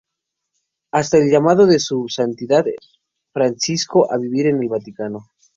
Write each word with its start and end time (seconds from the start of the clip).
Hasta 0.91 1.19
el 1.19 1.29
llamado 1.29 1.67
de 1.67 1.77
Su 1.77 2.07
Santidad 2.09 2.65
Francisco 3.31 4.11
a 4.11 4.17
vivir 4.17 4.47
en 4.47 4.63
el 4.63 4.67
Vaticano. 4.67 5.27